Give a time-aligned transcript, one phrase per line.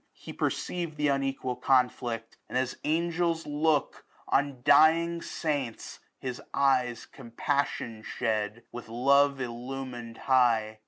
[0.13, 8.03] He perceiv'd Th' unequal conflict, and as angels look On dying saints, his eyes compaflTion
[8.03, 8.63] shed.
[8.71, 10.79] With love illumin'd high.